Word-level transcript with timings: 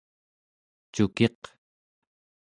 cukiq 0.93 1.41